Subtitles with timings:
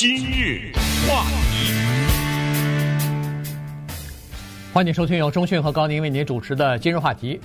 [0.00, 0.70] 今日
[1.08, 1.72] 话题，
[4.72, 7.40] 欢迎收听由中讯和高宁为您主持的今日话题。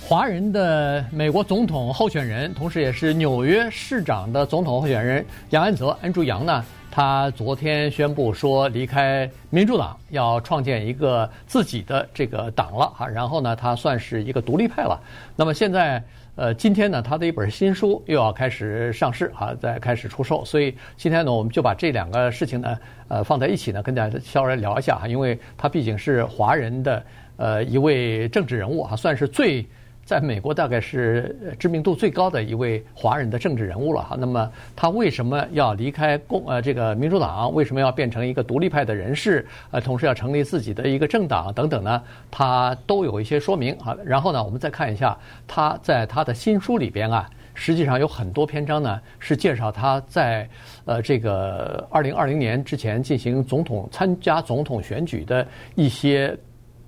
[0.00, 13.08] 华人的美国总统候选人，同时也是纽约市长的总统候选人杨安泽安住杨呢，他昨天宣布说离开民主党，要创建一个自己的这个党了哈。
[13.08, 14.96] 然后呢，他算是一个独立派了。
[15.34, 16.00] 那么现在。
[16.36, 20.44] 呃，今天呢，他的一本新书又要开始上市啊，在开始出售。
[20.44, 22.78] 所以今天呢，我们就把这两个事情呢，
[23.08, 27.02] 呃，放在一起呢，跟大家稍微聊一下哈，因为他毕竟是华人的
[27.36, 29.66] 呃一位政治人物啊，算是最。
[30.06, 34.16] 在美国大概是知名度最高的一位华人的政治人物了哈。
[34.16, 37.52] 那么他为什么要离开共呃这个民主党？
[37.52, 39.44] 为什么要变成一个独立派的人士？
[39.72, 42.00] 呃，同时要成立自己的一个政党等等呢？
[42.30, 43.96] 他都有一些说明啊。
[44.04, 50.48] 然后呢，我们再看一下他在他的新书里边啊，实际上有很多篇章呢是介绍他在
[50.84, 55.44] 呃这个二零二零年之前进行总统参加总统选举的
[55.74, 56.38] 一些。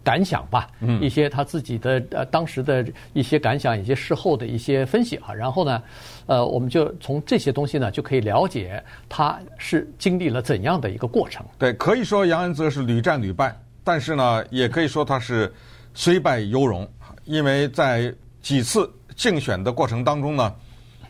[0.09, 0.70] 感想吧，
[1.03, 5.83] 一些他自己的呃当时的一些感想，一些事后的一些分析啊，然后呢，
[6.25, 11.45] 呃，我们就从这些东西呢就可以了解他是经历了怎样的一个过程。
[11.59, 15.53] 对，可以说杨安泽是屡战屡败，但是呢，也可以说他是
[15.92, 16.89] 虽败犹荣，
[17.27, 20.55] 因为在几次竞选的过程当中呢，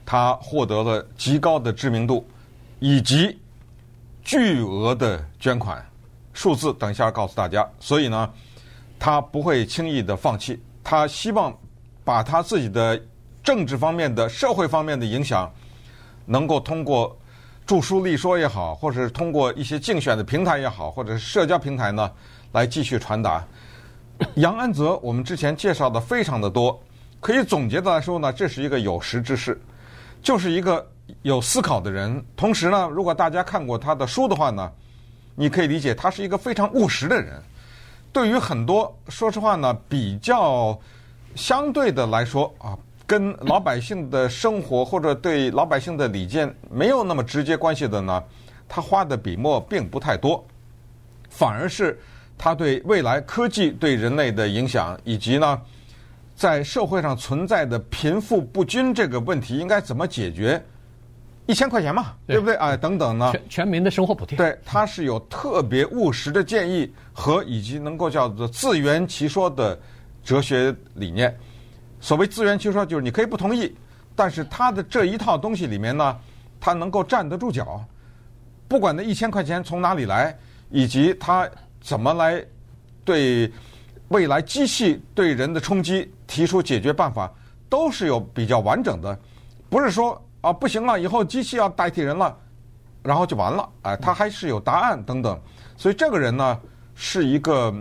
[0.05, 2.27] 他获得了极高的知名度
[2.81, 3.39] 以及
[4.25, 5.81] 巨额的捐款
[6.33, 7.65] 数字，等一下告诉大家。
[7.79, 8.29] 所以呢。
[8.99, 11.57] 他不会轻易的放弃，他希望
[12.05, 13.01] 把他自己的
[13.43, 15.51] 政治方面的、社会方面的影响，
[16.27, 17.17] 能够通过
[17.65, 22.11] 著书立说也好，或者是通过一些竞选的平台也好，或者是社交平台呢，
[22.53, 23.45] 来继续传达。
[24.35, 26.83] 杨安泽，我们之前介绍的非常的多，
[27.21, 29.61] 可以总结的来说呢，这是一个有识之士，
[30.23, 30.85] 就是一个
[31.23, 32.25] 有思考的人。
[32.37, 34.73] 同时呢，如果大家看过他的书的话呢，
[35.37, 37.41] 你可以理解他是一个非常务实的人。
[38.13, 40.79] 对于很多，说实话呢，比较
[41.35, 42.77] 相对的来说啊，
[43.07, 48.23] 跟老百姓的生活或者对老百姓的理见没有那么直接关系的呢，
[48.69, 50.45] 他花的笔墨并不太多，
[51.29, 51.99] 反而是
[52.37, 55.61] 他对未来科技对人类的影响，以及呢，
[56.35, 60.61] 在社会上存在的贫富不均这个问题应该怎么解决。
[61.49, 62.55] 一千块钱嘛，对，对不对？
[62.57, 63.33] 哎，等等呢？
[63.33, 64.37] 全全民的生活补贴。
[64.37, 69.77] 对，他是有特别务实的建议和以及能够叫做自圆其说的
[70.23, 71.35] 哲学理念。
[72.01, 73.75] 所谓自圆其说，就是你可以不同意，
[74.15, 76.19] 但是他的这一套东西里面呢，
[76.61, 77.83] 他能够站得住脚。
[78.69, 80.37] 不管那一千块钱从哪里来，
[80.69, 81.49] 以及他
[81.81, 82.45] 怎么来
[83.07, 83.51] 对
[84.09, 87.33] 未来机器对人的冲击提出解决办法，
[87.71, 89.19] 都是有比较完整的，
[89.71, 90.23] 不是说。
[90.41, 92.37] 啊，不行了，以后机器要代替人了，
[93.03, 93.69] 然后就完了。
[93.83, 95.39] 哎，他还是有答案等等，
[95.77, 96.59] 所以这个人呢
[96.95, 97.75] 是一个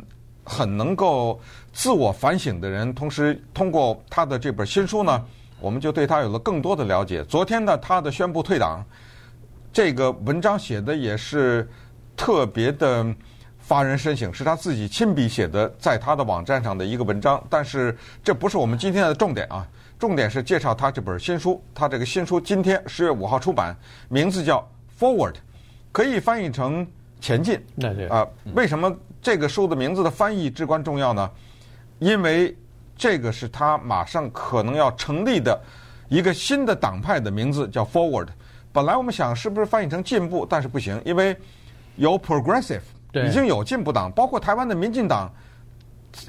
[0.44, 1.40] 很能够
[1.72, 2.92] 自我反省的人。
[2.94, 5.24] 同时，通过他的这本新书呢，
[5.60, 7.24] 我们就对他有了更多的了解。
[7.26, 8.84] 昨天呢，他的宣布退党，
[9.72, 11.70] 这个文章写的也是
[12.16, 13.06] 特别的
[13.60, 17.40] 发人深省，是他自己亲笔写的，在他的网站上的一个文章。
[17.52, 19.68] 但是这不是我们今天的重点啊。
[20.00, 23.76] 重点是介绍他这本新书，他这个新书今天十月五号出版，
[24.10, 24.60] 名字叫
[25.02, 25.32] 《Forward》，
[25.92, 26.86] 可以翻译成
[27.20, 27.60] “前进”。
[27.80, 31.30] 对对啊，为什么这个书的名字的翻译至关重要呢？
[31.98, 32.56] 因为
[32.96, 35.60] 这个是他马上可能要成立的
[36.10, 38.28] 一个新的党派的名字，叫 Forward。
[38.72, 41.36] 本来我们想是不是翻译成“进步”，但是不行，因为
[41.96, 42.82] 有 Progressive，
[43.14, 45.34] 已经有进步党，包括台湾的民进党。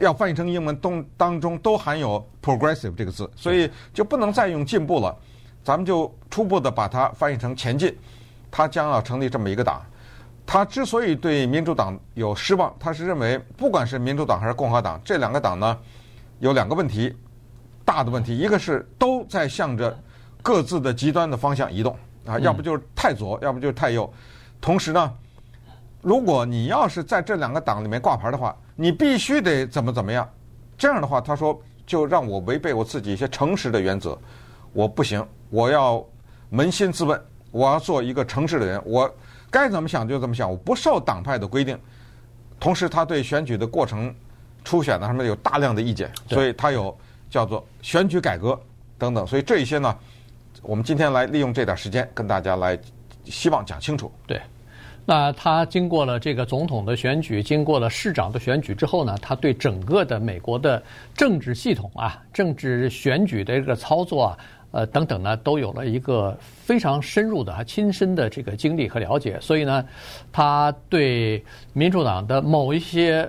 [0.01, 5.17] 要翻译成英文，东当中都含有 progressive 这个字，所以就不能再用进步了。
[5.65, 7.97] 咱们就初步的把它翻译成前进。
[8.51, 9.83] 他将要成立这么一个党。
[10.47, 15.79] 他之所以对民主党有失望，他是认为不管是民主党还是共和党，这两个党呢
[16.39, 17.15] 有两个问题，
[17.85, 19.95] 大的问题，一个是都在向着
[20.43, 21.95] 各自的极端的方向移动
[22.25, 24.11] 啊，要不就是太左，要不就是太右。
[24.63, 25.13] 同时呢，
[26.01, 30.31] 如果你要是在这两个党里面挂牌的话，你必须得怎么怎么样，
[30.77, 34.17] 这样的话，他说就让我违背我自己一些诚实的原则，
[34.73, 36.07] 我不行，我要
[36.53, 37.21] 扪心自问，
[37.51, 39.13] 我要做一个诚实的人，我
[39.51, 41.77] 该怎么想就怎么想，我不受党派的规定。
[42.61, 44.15] 同时，他对选举的过程、
[44.63, 46.97] 初选的上面有大量的意见，所以他有
[47.29, 48.57] 叫做选举改革
[48.97, 49.99] 等等，所以这一些呢，
[50.63, 52.79] 我们今天来利用这点时间跟大家来
[53.25, 54.13] 希望讲清楚。
[54.25, 54.41] 对。
[55.11, 60.83] 那他经过了这个总统的选举，经过了市长的选举之后呢，他对整个的美国的
[61.15, 64.39] 政治系统啊、政治选举的这个操作啊，
[64.71, 69.83] 呃等等呢，都有了一个非常深入的、亲身的这个经历和了解，所以呢，
[70.31, 73.27] 他对民主党的某一些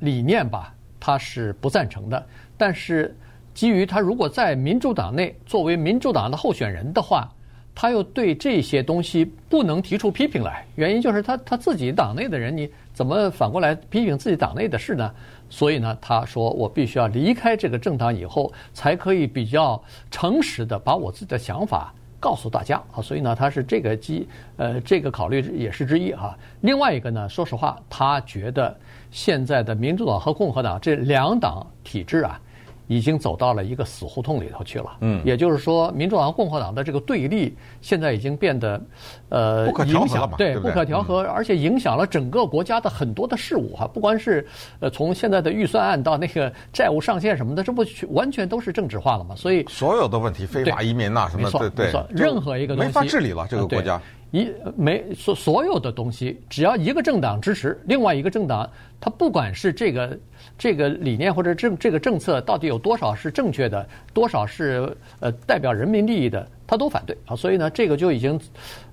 [0.00, 2.22] 理念吧，他是不赞成的。
[2.58, 3.16] 但是
[3.54, 7.32] 基于他如果在民主党内作为民主党的候选人的话，
[7.74, 15.12] 他又对这些东西不能提出批评来，原因就是他他自己党内的人，你怎么反过来批评自己党内的事呢？
[15.50, 23.02] 所以呢，他说我必须要离开这个政党以后，才可以比较诚实的把我自己的想法告诉大家啊。
[23.02, 26.36] 所以呢，他是这个基呃这个考虑也是之一哈。
[26.60, 28.76] 另外一个呢，说实话，他觉得
[29.10, 32.40] 现在的民主党和共和党这两党体制啊。
[32.86, 34.96] 已经走到了一个死胡同里头去了。
[35.00, 38.80] 嗯，也就是说，民主党、共和党的这个对立，现在已经变得，
[39.28, 43.86] 呃，不可调和了嘛，对，不可调和，而且影响了整个国家的很多的事务哈。
[43.86, 44.46] 不管是
[44.80, 49.34] 呃，从现在的预算案到那个债务上限什么的，这不完全都是政治化了嘛？
[49.34, 54.00] 所以所有的问题，非法移民呐什么的，对，任何一个东西没法治理了，这个国家。
[54.34, 58.68] 一没所所有的东西，只要一个政党支持，另外一个政党，
[59.00, 60.18] 他不管是这个
[60.58, 67.36] 这个理念或者政这个政策到底有多少是正确的，多少是呃代表人民利益的，他都反对啊。
[67.36, 68.40] 所以呢，这个就已经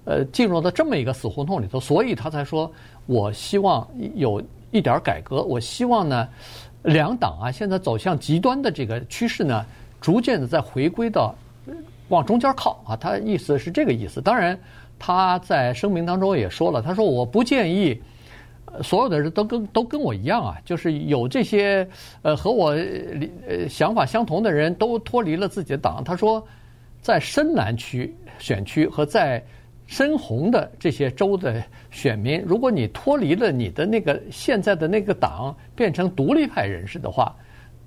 [0.06, 2.72] 呃进入到这么一个死胡同里头，所以他才说，
[3.08, 4.40] 我希望有
[4.70, 6.30] 一点改革，我希望呢，
[6.84, 9.66] 两党啊现在走向极端的这个趋势呢，
[10.00, 11.34] 逐渐的再回归到
[12.10, 12.96] 往中间靠啊。
[12.96, 14.56] 他意思是这个意思，当然。
[15.04, 18.00] 他在声明当中也说了，他说我不建议
[18.84, 21.88] 所有的人都跟都跟我一样啊，就是有这些
[22.22, 22.70] 呃和我
[23.48, 26.04] 呃想法相同的人都脱离了自己的党。
[26.04, 26.46] 他说，
[27.02, 29.44] 在深蓝区选区和在
[29.88, 37.36] 深红的这些州的选民，如果你脱离了你的那个现在的那个党，变成独立派人士的话，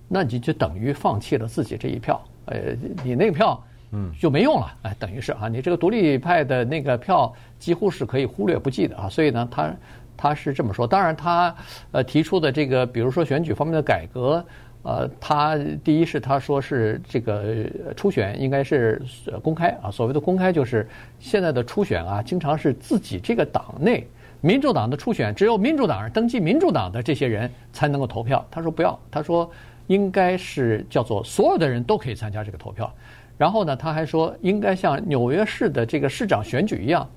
[0.08, 2.20] 那你就等于放弃了自己这一票。
[2.46, 2.74] 呃，
[3.04, 3.62] 你那票。
[3.96, 9.74] 嗯，就没用了，哎，等于是啊，你这个独立派的那个票几乎是可以忽略不计的啊，所以呢，他
[10.16, 10.84] 他是这么说。
[10.84, 11.54] 当然，他
[11.92, 14.44] 呃提出的这个，比如说选举方面的改革，
[14.82, 19.00] 呃，他第一是他说是这个初选应该是
[19.40, 20.88] 公开啊，所谓的公开就是
[21.20, 24.04] 现在的初选啊，经常是自己这个党内
[24.40, 28.44] 民主党的初选，只有民主党人登记民主党的这些人才能够投票。
[28.50, 29.48] 他说不要，他说
[29.86, 32.92] 应该是叫做所有的人都可以参加这个投票。
[33.36, 37.08] 然后呢，他还说，应该像纽约市的这个市长选举一样，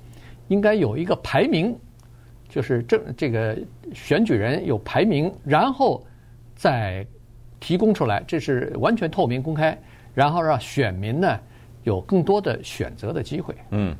[0.47, 1.77] 应该有一个排名，
[2.49, 3.57] 就是这这个
[3.93, 6.03] 选举人有排名，然后
[6.55, 7.05] 再
[7.59, 9.77] 提供出来，这是完全透明公开，
[10.13, 11.39] 然后让选民呢
[11.83, 13.55] 有更多的选择的机会。
[13.69, 13.95] 嗯，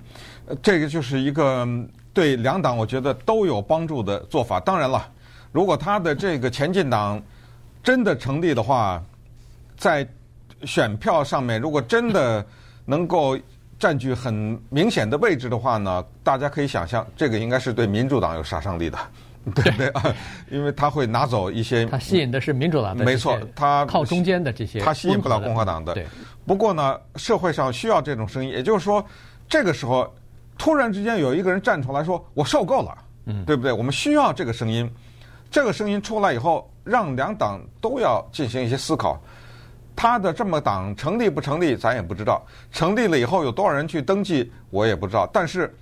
[0.61, 1.67] 这个就是一个
[2.13, 4.59] 对两党我觉得都有帮助的做法。
[4.59, 5.07] 当然了，
[5.51, 7.21] 如果他的这个前进党
[7.83, 9.03] 真的成立的话，
[9.75, 10.07] 在
[10.63, 12.45] 选票上面，如果真的
[12.85, 13.37] 能够
[13.79, 18.97] 占据很明显的位置的话呢，大家可以想象，这个应该是对民主党有杀伤力的，
[19.53, 20.15] 对不对啊？
[20.49, 25.93] 因为他会拿走一些，他吸引的是民主党的，没错，他靠中间的这些，他吸引不了共和党的。
[25.93, 26.05] 对。
[26.45, 29.05] 不过呢，社会上需要这种声音，也就是说，
[29.49, 30.11] 这个时候
[30.57, 32.97] 突然之间有一个人站出来说：“我受够了。”
[33.29, 33.73] 嗯，对不对？
[33.73, 34.89] 我们需要这个声音，
[35.51, 39.21] 这个声音出来以后，让两党都要进行一些思考。
[39.97, 42.45] 他的这么党成立不成立，咱也不知道。
[42.71, 45.27] 成立了以后有多少人去登记，我也不知道。
[45.33, 45.75] 但是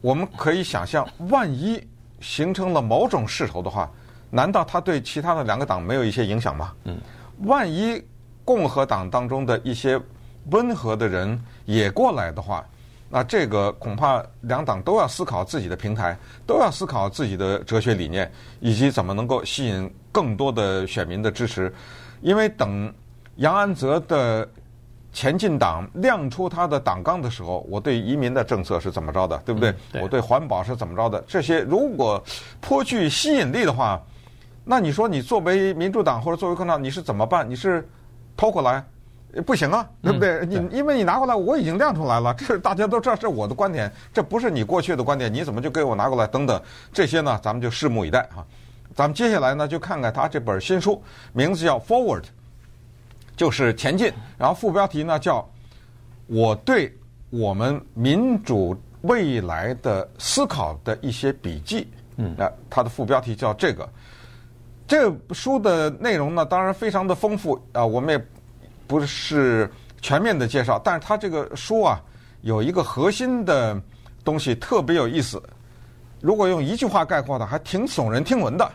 [0.00, 1.86] 我们可以想象，万一
[2.18, 3.90] 形成了某种势头的话，
[4.30, 6.72] 难道他对其他的两个党没有一些影响吗？
[6.84, 6.96] 嗯。
[7.40, 8.02] 万一
[8.42, 10.00] 共和党当中的一些
[10.50, 12.64] 温和的人也过来的话，
[13.10, 16.16] 那这个恐怕两党都要思考自己的平台，
[16.46, 21.70] 都要思考自己的哲学理念，以及怎么能够吸引更多的选民的支持，
[22.22, 22.90] 因为等。
[23.36, 24.48] 杨安泽的
[25.12, 29.70] 前进党亮出他的党纲的时候，我对移民的政策是怎么着的，对不对？
[29.70, 31.22] 嗯、对，我对环保是怎么着的？
[31.26, 32.22] 这些如果
[32.60, 34.00] 颇具吸引力的话，
[34.64, 37.48] 那你说你作为民主党或者作为共和党，你是怎么办？
[37.48, 37.86] 你是
[38.36, 38.84] 偷过来？
[39.44, 40.30] 不行啊，对不对？
[40.40, 46.26] 嗯、对，你因为你拿过来，我已经亮出来了，这大家都知道这是我的观点，这不是你过去的观点，你怎么就给我拿过来？
[46.26, 46.60] 等等，
[46.92, 48.44] 这些呢，咱们就拭目以待啊。
[48.94, 51.02] 咱们接下来呢，就看看他这本新书，
[51.32, 52.22] 名字叫《Forward》。
[53.36, 55.46] 就是前进，然后副标题呢叫
[56.26, 56.90] “我对
[57.28, 61.86] 我们民主未来的思考的一些笔记”。
[62.16, 63.86] 嗯，那它的副标题叫这个。
[64.88, 68.26] 这个书的内容呢，当然非常的丰富啊，我们也
[68.86, 72.00] 不是全面的介绍，但是它这个书啊，
[72.40, 73.78] 有一个核心的
[74.24, 75.42] 东西特别有意思。
[76.22, 78.66] 如果用一句话概括的，还挺耸人听闻的。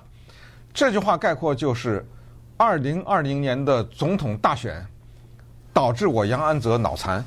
[0.72, 2.06] 这句话概括就是。
[2.62, 4.86] 二零二零年的总统大选
[5.74, 7.26] 导致我杨安泽脑残，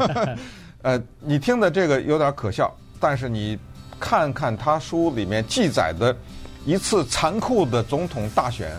[0.80, 3.58] 呃，你听的这个有点可笑，但是你
[4.00, 6.16] 看看他书里面记载的
[6.64, 8.70] 一次残酷的总统大选，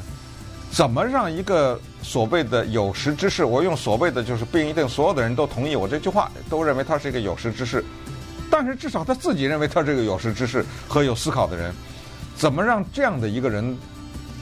[0.72, 7.86] 怎么让一个所谓的有识之士，我用所谓的就是不一定所有的人都同意我这句话，都认为他是一个有识之士，
[8.50, 11.72] 但是至少他自己认为他是个有识之士和有思考的人，
[12.36, 13.78] 怎么让这样的一个人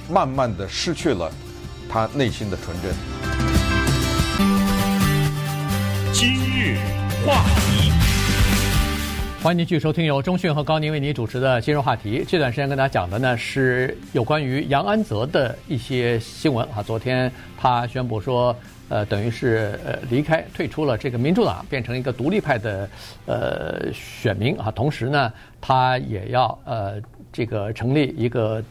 [0.10, 1.32] 慢慢的失去了
[1.90, 2.92] 他内心的纯真？
[6.12, 6.78] 今日
[7.26, 7.92] 话题，
[9.42, 12.20] 欢迎您继续收听由中讯和高宁为您主持的《今日话题》。
[12.28, 16.84] 这段时间跟大家讲的呢是有关于杨安泽的一些新闻啊。
[16.84, 18.56] 昨天他宣布说，
[18.90, 22.90] 呃，等于是呃离开、退出了这个民主党，变成一个独立派的
[23.26, 24.70] 呃选民啊。
[24.72, 28.64] 同时呢，他也要呃这个成立一个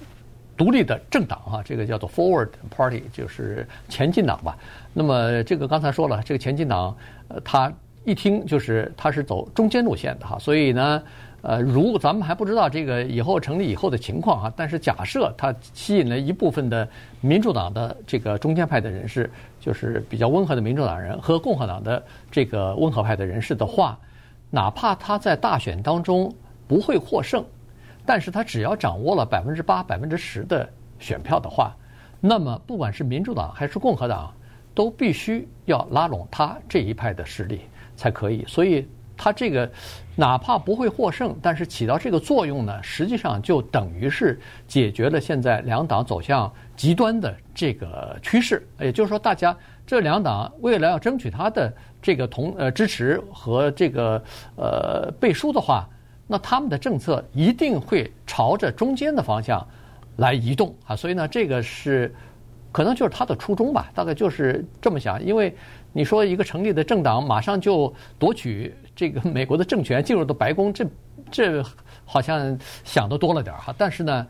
[0.57, 4.57] 独立的政党啊，这个叫做 Forward Party，就是前进党吧。
[4.93, 6.97] 那么这个刚才说了，这个前进党
[7.29, 7.73] 呃他。
[8.05, 11.01] 一听就是他是走中间路线的哈，所以呢，
[11.41, 16.89] 呃，如咱们还不知道这个以后成立以后的情况啊，但是假设他吸引了一部分的
[17.21, 19.31] 民主党的这个中间派的人士，
[19.61, 23.97] 就是比较温和的民主党人和共和党的这个温和派的人士的话，
[24.51, 26.35] 哪怕他在大选当中
[26.67, 27.45] 不会获胜，
[28.05, 30.69] 但是他只要掌握了百分之八、百分之十的
[30.99, 31.75] 选票的话，
[32.21, 34.35] 那么不管是民主党还是共和党，
[34.75, 37.63] 都必须要拉拢他这一派的势力。
[37.95, 39.71] 才可以，所以他这个
[40.17, 48.67] 哪怕不会获胜，但是起到这个作用呢，实际上就等于是解决了现在两党走向极端的这个趋势。
[48.81, 49.57] 也就是说，大家
[49.87, 54.21] 这两党为了要争取他的这个同呃支持和这个
[54.57, 55.87] 呃背书的话，
[56.33, 59.65] 那他们的政策一定会朝着中间的方向
[60.17, 60.97] 来移动啊。
[60.97, 62.13] 所以呢，这个是
[62.73, 65.55] 可能就是他的初衷吧，大概就是这么想，因为。
[65.95, 70.87] 你说一个成立的政党马上就夺取这个美国的政权，进入到白宫，这
[71.31, 71.63] 这
[72.07, 73.75] 好像想的多了点哈。
[73.77, 74.27] 但是呢，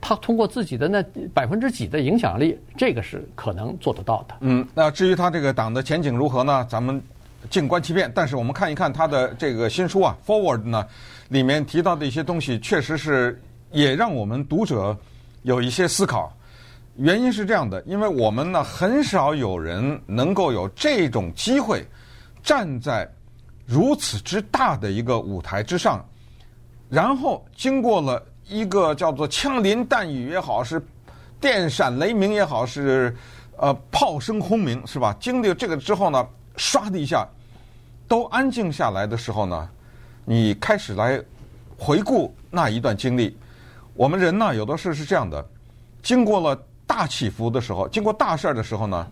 [0.00, 1.00] 他通过自己的那
[1.32, 4.34] 百分之几的影响力，这个是可能做得到的。
[4.40, 6.66] 嗯，那至于他这个党的前景如何呢？
[6.68, 7.00] 咱们
[7.50, 8.10] 静观其变。
[8.14, 10.86] 但是我们看一看他的这个新书啊，《Forward》呢，
[11.28, 13.40] 里面提到的一些东西，确实是
[13.70, 14.96] 也让我们读者
[15.42, 16.32] 有一些思考。
[16.96, 21.86] 原因是这样的，因为我们呢很少有人能够有这种机会，
[22.42, 23.08] 站在
[23.64, 26.04] 如此之大的一个舞台之上，
[26.88, 30.84] 然后经过了一个叫做枪林弹雨也好，是
[31.40, 33.14] 电闪雷鸣也好，是
[33.58, 35.16] 呃炮声轰鸣是吧？
[35.20, 36.26] 经历这个之后呢，
[36.56, 37.24] 唰的一下
[38.08, 39.70] 都安静下来的时候呢，
[40.24, 41.22] 你开始来
[41.78, 43.36] 回顾那一段经历。
[43.94, 45.46] 我们人呢，有的事是这样的，
[46.02, 46.60] 经过了。
[46.88, 49.06] 大起伏的时候，经过大事儿的时候呢，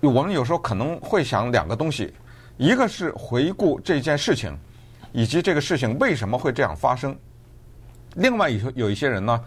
[0.00, 2.12] 我们有时候可能会想两个东西，
[2.56, 4.52] 一个是回顾这件事情，
[5.12, 7.14] 以及这个事情为什么会这样发生；
[8.16, 9.40] 另外有有一些人呢，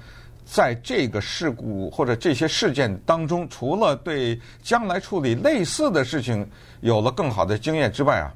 [0.51, 6.50] 在这个事故或者这些事件当中，除了对将来处理类似的事情
[6.82, 8.34] 有了更好的经验之外啊，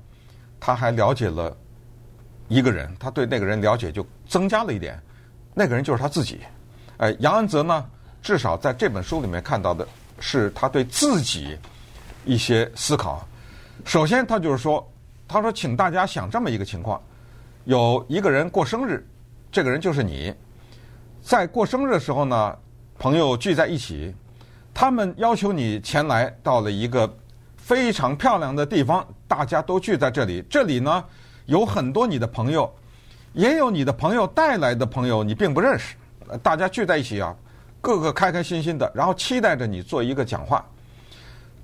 [0.60, 1.58] 他还了解了
[2.50, 5.02] 一个人，他对那个人了解就增加了一点，
[5.56, 6.42] 那个人就是他自己。
[6.98, 7.84] 哎，杨安泽呢？
[8.22, 9.86] 至少在这本书里面看到的
[10.20, 11.58] 是他对自己
[12.26, 13.28] 一些思考。
[13.86, 14.88] 首先，他就是说，
[15.28, 17.02] 他说，请大家想这么一个情况：
[17.64, 19.04] 有一个人过生日，
[19.52, 20.32] 这个人就是你。
[21.24, 22.58] 在过生日的时候呢，
[23.00, 24.14] 朋友聚在一起，
[24.74, 27.12] 他们要求你前来到了一个
[27.56, 30.44] 非常漂亮的地方，大家都聚在这里。
[30.50, 31.04] 这里呢，
[31.46, 32.70] 有很多你的朋友，
[33.32, 35.96] 也有你的朋友带来的朋友，你并不认识。
[36.44, 37.34] 大家聚在一起啊。
[37.80, 40.66] 个个开开心心的，然后期待着你做一个讲话。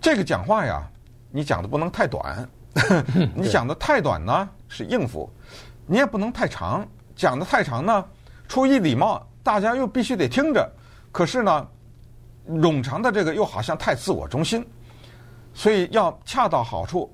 [0.02, 0.84] 这个讲话呀，
[1.32, 2.46] 你讲的不能太短，
[3.34, 5.30] 你讲的太短呢是应付，
[5.86, 6.86] 你也不能太长，
[7.16, 8.06] 讲的太长呢
[8.50, 10.70] 出于礼貌，大家又必须得听着。
[11.12, 11.68] 可是呢，
[12.48, 14.66] 冗长的这个又好像太自我中心，
[15.54, 17.12] 所以要恰到好处。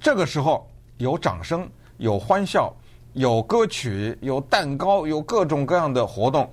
[0.00, 0.68] 这个时候
[0.98, 1.68] 有掌声，
[1.98, 2.74] 有欢笑，
[3.12, 6.50] 有歌曲，有蛋糕，有各种各样的活动。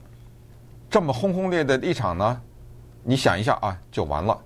[0.89, 2.41] 这么轰轰烈烈的一场呢，
[3.03, 4.37] 你想一下啊，就完了。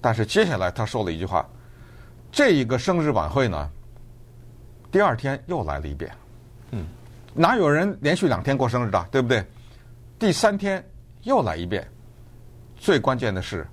[0.00, 1.48] 但是接下来他说了一句话，
[2.30, 3.70] 这一个生日晚会呢，
[4.90, 6.10] 第二天又来了一遍。
[6.72, 6.86] 嗯，
[7.34, 9.44] 哪有人连续两天过生日的，对不对？
[10.22, 10.80] 第三天
[11.24, 11.84] 又来一遍。
[12.76, 13.66] 最关键的是，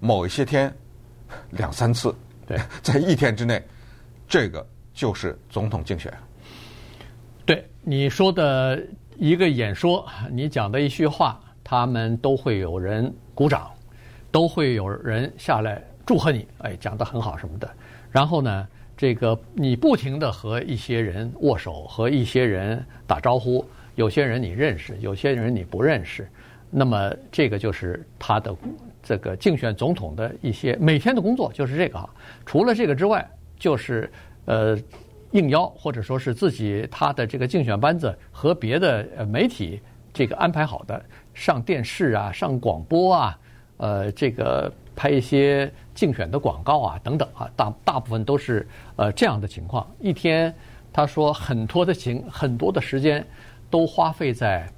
[0.00, 0.74] 某一些天
[1.50, 2.14] 两三次，
[2.46, 3.62] 对， 在一天之内，
[4.26, 6.10] 这个就是总统竞选。
[7.44, 8.82] 对你说的。
[9.18, 13.70] 一个演说，你讲的一句话，他们都会有人鼓掌，
[14.32, 17.70] 都会有人下来祝贺你，哎，讲的很好什么的。
[18.10, 23.62] 然后呢，这个你不停的和一些人握手，和一些人打招呼，
[23.94, 26.28] 有些人你认识，有些人你不认识，
[26.70, 28.54] 那么这个就是他的
[29.02, 32.08] 这个竞选总统的一些每天的工作，就是这个哈。
[32.46, 34.10] 除了这个之外，就是
[34.44, 34.78] 呃
[35.32, 39.80] 应邀或者说是自己他的这个竞选班子和别的媒体
[40.12, 43.38] 这个安排好的上电视啊、上广播啊，
[43.76, 44.72] 呃这个。
[44.94, 49.90] 拍一些竞选的广告啊，等等啊，大大部分都是呃这样的情况。
[49.98, 50.54] 一天，
[50.92, 53.26] 他说很多的情，很多的时间
[53.72, 54.68] 都花费在，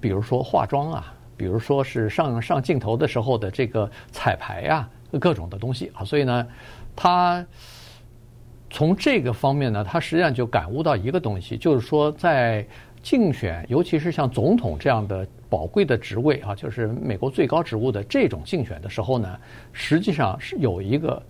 [0.00, 4.88] 比如说化妆啊，比如说是上上镜头的时候的这个彩排啊，
[5.18, 6.04] 各种的东西啊。
[6.04, 6.46] 所以呢，
[6.94, 7.44] 他
[8.70, 12.64] 从这个方面呢，他实际上就感悟到一个东西，就是说在。
[13.02, 19.38] 竞选，尤其是像总统这样的宝贵的职位啊，就是美国最高职务的这种竞选的时候呢，
[19.72, 21.22] 实际上是有一个，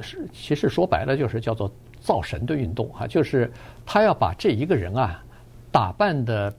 [0.00, 1.68] 是其实说白了就是叫做
[1.98, 3.50] 造神的运动啊，就是
[3.84, 5.20] 他要把这一个人啊
[5.72, 6.52] 打扮的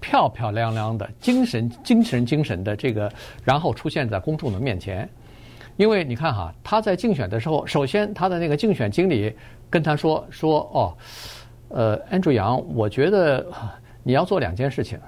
[0.00, 3.12] 漂漂亮亮的，精神精神精神的这个，
[3.44, 5.08] 然后出现在公众的面前。
[5.76, 9.34] 因为你看哈，他在竞选的时候，首先他的那个竞选经理
[9.68, 10.96] 跟他说说哦，
[11.68, 13.46] 呃，安珠杨，我觉得。
[14.06, 15.00] 你要做两件事情，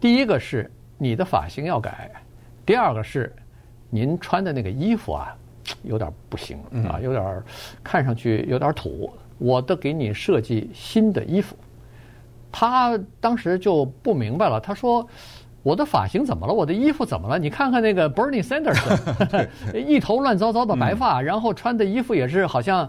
[0.00, 2.10] 第一个是你的发型要改，
[2.64, 3.30] 第二个是
[3.90, 5.36] 您穿的那个衣服啊，
[5.82, 6.56] 有点不行
[6.88, 7.42] 啊，有点
[7.84, 11.54] 看上去有点土，我得给你设计新的衣服。
[12.50, 15.06] 他当时就不明白了，他说
[15.62, 16.52] ：“我的发型怎么了？
[16.52, 17.38] 我的衣服怎么了？
[17.38, 18.78] 你看看那个 Bernie Sanders，
[19.74, 22.88] 一头乱糟糟的白发，然后穿的衣服也是好像。”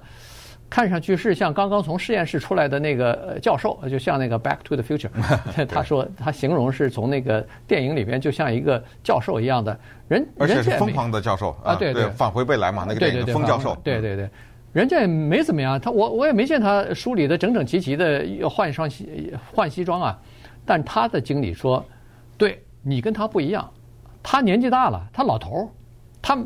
[0.71, 5.09] 看上去是像刚刚从实验室出来的那个教授，就像那个《Back to the Future》。
[5.65, 9.75] 他说他形容是从那个电影里边就像一个教授一样的
[10.07, 14.29] 人，而且是疯狂的教授啊，对对，返回未来嘛，那个电影疯教授，对对对，
[14.71, 20.19] 人家也没怎么样，他我我也没见他梳理的整整齐齐的，要换一双西换西装啊。
[20.65, 21.83] 但他的经理说，
[22.37, 23.67] 对你跟他不一样，
[24.21, 25.67] 他年纪大了，他老头儿，
[26.21, 26.37] 他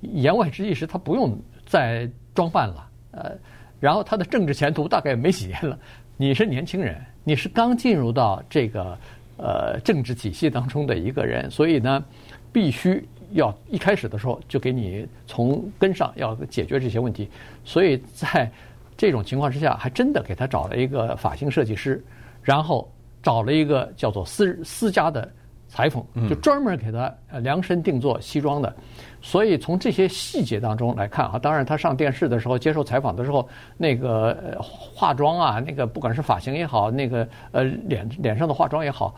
[0.00, 2.90] 言外之意是他不用再装扮了。
[3.12, 3.30] 呃，
[3.78, 5.78] 然后他的政治前途大概没几年了。
[6.16, 8.98] 你是年轻人，你是刚进入到这个
[9.36, 12.04] 呃政治体系当中的一个人，所以呢，
[12.52, 17.28] 必须要一开始的时候就给你从根上要解决这些问题。
[17.64, 18.50] 所以在
[18.96, 22.02] 这种情况之下，还真的给他找了一个发型设计师，
[22.42, 22.90] 然后
[23.22, 25.28] 找了一个叫做私私家的
[25.68, 28.74] 裁缝，就专门给他量身定做西装的。
[29.20, 39.14] 所以从这些细节当中来看啊，当然他上电视的时候接受采访的时候，那个化妆啊，那个不管是发型也好，那个呃脸脸上的化妆也好，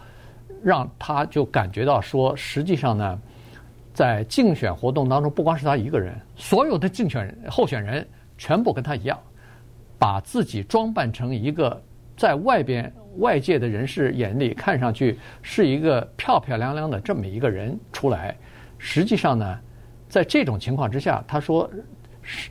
[0.62, 3.20] 让他就感觉到说，实际上呢，
[3.96, 8.06] 在竞选活动当中，不光是他一个人，所有的竞选候选人
[8.36, 9.18] 全部跟他一样，
[9.98, 11.82] 把自己装扮成一个
[12.14, 18.36] 在外边外界的人士眼里看上去是一个漂漂亮亮的这么一个人出来，
[18.76, 19.58] 实际上呢。
[20.08, 21.68] 在这种情况之下，他说
[22.22, 22.50] 是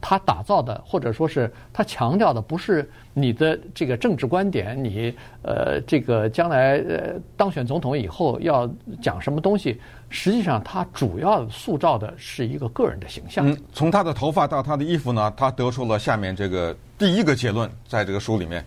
[0.00, 8.68] 他打造的，或者说是他强调的，不是你的这个政治观点，你呃这个将来呃当选总统以后要
[9.00, 9.80] 讲什么东西。
[10.08, 13.56] 实际上，他主要塑造的是一个个人的形象。
[13.72, 18.64] 从他的头发到他的衣服呢，他得出了下面这个第一个结论，在这个书里面，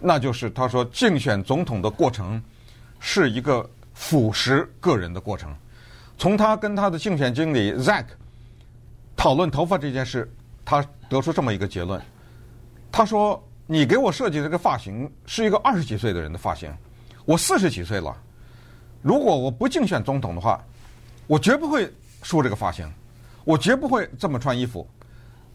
[0.00, 2.42] 那就是他说竞选总统的过程
[2.98, 5.54] 是一个腐蚀个人的过程。
[6.18, 8.06] 从他跟他的竞选经理 Zack
[9.14, 10.30] 讨论头发这件事，
[10.64, 12.00] 他得出这么一个结论。
[12.90, 16.72] 他说：“你给我设计这个发型是一个二十几岁的人的发型，
[17.26, 18.16] 我四十几岁了。
[19.06, 20.60] 如果我不竞选总统的话，
[21.28, 21.88] 我绝不会
[22.24, 22.92] 梳这个发型，
[23.44, 24.84] 我绝不会这么穿衣服，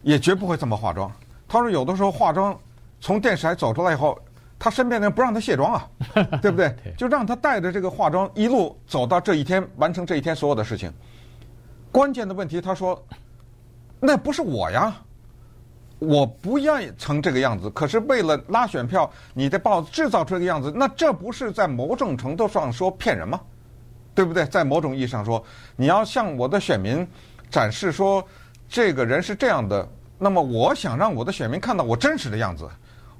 [0.03, 1.11] 也绝不会这么化妆。”
[1.49, 2.57] 他说：“有的时候化妆，
[3.01, 4.17] 从电视台走出来以后。”
[4.63, 5.89] 他身边的人不让他卸妆啊，
[6.39, 6.71] 对不对？
[6.95, 10.93] 就让他带着这个化妆一路走到这一天，完成这一天所有的事情。
[11.91, 13.03] 关键的问题，他说
[13.99, 14.95] ：“那不是我呀，
[16.01, 17.69] 我不愿意成这个样子。
[17.69, 23.39] 可是为了拉选票，你的报制造出这个样子，那这不是在某种程度上说骗人吗？
[24.15, 24.43] 对不对？
[24.47, 25.43] 在某种意义上说，
[25.75, 27.07] 你要向我的选民
[27.51, 28.25] 展示说
[28.67, 29.87] 这个人是这样的，
[30.17, 32.67] 那么我想让我的选民看到我真实的样子。”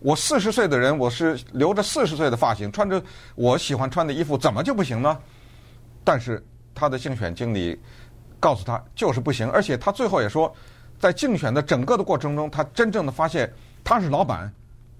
[0.03, 2.99] 我四十岁的人，我是留着四十岁的发型，穿着
[3.35, 5.15] 我喜欢穿的衣服，怎么就不行呢？
[6.03, 7.79] 但是他的竞选经理
[8.39, 10.51] 告诉他就是不行，而且他最后也说，
[11.01, 13.51] 在竞选的整个的过程中，他真正的发现
[13.83, 14.53] 他是老板，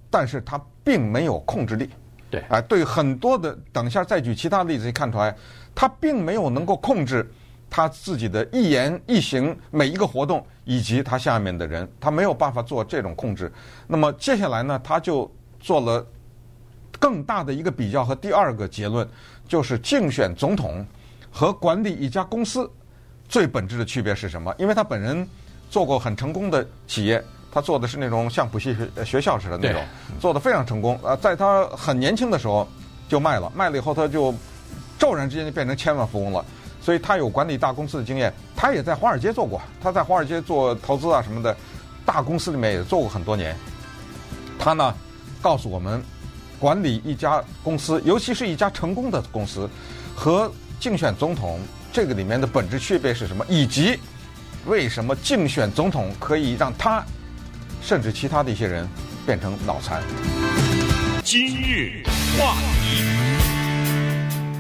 [0.10, 1.88] 但是他并没有控制力。
[2.32, 5.36] 对，啊，对很多的，等一下再举其他例子，看出来，
[5.76, 7.30] 他并没有能够控制
[7.70, 13.52] 他自己的一言一行、每一个活动，以及他下面的人，他没有办法做这种控制。
[13.86, 16.04] 那么接下来呢，他就做了
[17.00, 19.08] 更大的一个比较和第二个结论，
[19.48, 20.84] 就是竞选总统
[21.30, 22.68] 和管理一家公司
[23.28, 24.52] 最本质的区别是什么？
[24.58, 25.28] 因为他本人
[25.72, 27.24] 做过很成功的企业。
[27.54, 29.84] 他做的是那种像补习学学校似的那种，
[30.22, 30.98] 做的非常成功。
[31.04, 32.66] 呃，在他很年轻的时候
[33.10, 34.34] 就卖了，卖了以后他就
[34.98, 36.46] 骤然之间就变成千万富翁了。
[36.82, 41.54] 所以他有管理大公司的经验，他也在华尔街做过，他在华尔街做投资啊什么的，
[42.06, 43.54] 大公司里面也做过很多年。
[44.58, 44.96] 他呢
[45.42, 46.02] 告诉我们，
[46.58, 49.70] 管理一家公司，尤其是一家成功的公司，
[50.16, 51.60] 和竞选总统
[51.92, 54.00] 这个里面的本质区别是什么，以及
[54.68, 57.04] 为什么竞选总统可以让他。
[57.82, 58.88] 甚至其他的一些人
[59.26, 60.04] 变成脑残。
[61.24, 62.04] 今日
[62.38, 63.04] 话题，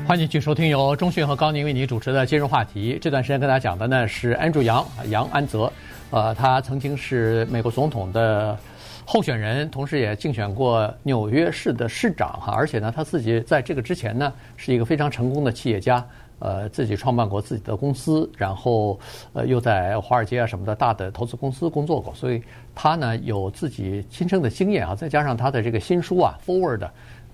[0.07, 2.97] 欢迎继续收听由中讯和高宁为你主持的今日话题。
[2.99, 5.71] 这段时间跟大家讲的呢是安珠杨杨安泽，
[6.09, 8.57] 呃，他曾经是美国总统的
[9.05, 16.03] 候选人，同时也竞选过纽约市的市长哈，而且呢他自己在这个之前呢是一个非常成功的企业家。
[16.41, 18.99] 呃，自己创办过自己的公司，然后
[19.33, 22.41] 呃，又在华尔街啊什么的大的投资公司工作过，所以
[22.73, 26.79] 他呢有自己亲身的经验啊，再加上他的这个新书啊《Forward》，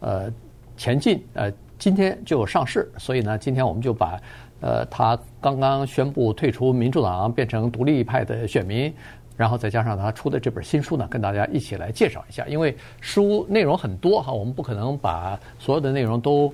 [0.01, 0.29] 呃，
[0.75, 4.19] 前进呃，今天就上市，所以呢，今天我们就把
[4.59, 8.93] 呃他刚刚宣布退出民主党，变成独立派的选民，
[9.37, 16.53] 然后再加上他出的这本新书呢，跟大家一起来介绍一下，因为书内容很多哈，我们不可能把所有的内容都。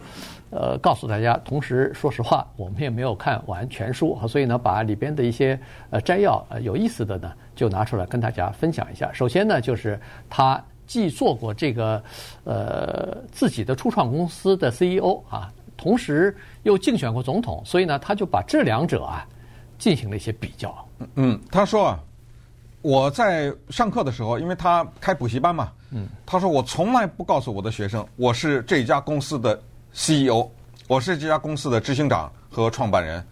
[0.55, 9.11] 呃，告诉大家，同时说实话，我们也没有看完全书，所以呢，把里边的一些呃摘要呃有意思的呢，就拿出来跟大家分享一下。
[9.11, 12.03] 首先呢，就是他既做过这个
[12.43, 19.25] 呃自己的初创公司的 CEO 啊，同时又竞选过总统，所以呢，他就把这两者啊
[19.79, 20.87] 进行了一些比较。
[21.15, 21.99] 嗯，他说啊，
[22.83, 29.59] 我在上课的时候，因为他开补习班嘛，嗯，他说我从来不告诉我的学生我是这家公司的。
[29.93, 30.49] CEO，
[30.87, 33.23] 我是这家公司的执行长和创办人。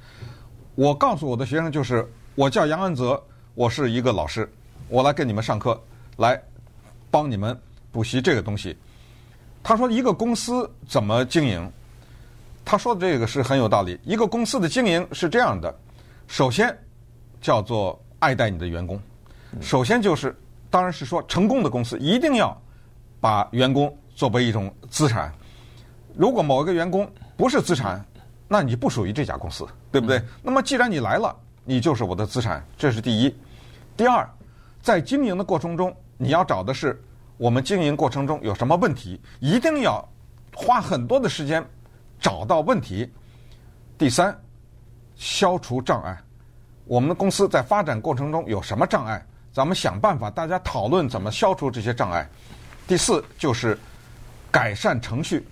[0.76, 3.22] 我告诉我的学生就是，我叫杨安泽，
[3.56, 4.50] 我是一个老师，
[4.88, 5.82] 我来给你们上课，
[6.18, 6.40] 来
[7.10, 7.60] 帮你们
[7.92, 8.78] 补习这个东西。
[9.64, 11.70] 他说一个公司怎么经营？
[12.64, 14.00] 他说的这个是很有道理。
[14.04, 15.76] 一个公司的经营是这样的，
[16.28, 16.76] 首先
[17.42, 19.02] 叫做爱戴你的员工，
[19.62, 20.36] 首先就是，
[20.70, 22.56] 当然是说成功的公司一定要
[23.20, 25.34] 把员工作为一种资产。
[26.16, 28.04] 如果某一个员工不是资产，
[28.48, 30.22] 那你不属于这家公司，对不对？
[30.44, 33.36] 那么既然你来了，你就是我的资产，这是第一。
[33.96, 34.30] 第二，
[34.82, 37.02] 在经营的过程中，你要找的是
[37.38, 40.08] 我们经营过程中有什么问题，一定要
[40.54, 41.66] 花很多的时间
[42.20, 43.10] 找到问题。
[43.98, 44.38] 第三，
[45.16, 46.18] 消除障碍。
[46.86, 52.28] 我们的公司在发展过程中有什么障碍，咱们想办法，大家讨论怎么消除这些障碍。
[52.86, 53.78] 第四，就是
[54.52, 55.48] 改善程序。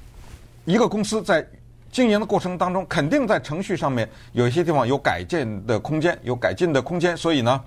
[0.69, 1.43] 一个公司在
[1.91, 7.17] 经营的过程当中，肯定在程序上面有一些地方有改进的空间，有改进的空间。
[7.17, 7.59] 所以呢，